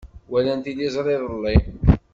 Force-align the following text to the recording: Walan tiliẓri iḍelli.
Walan 0.31 0.59
tiliẓri 0.63 1.15
iḍelli. 1.15 1.57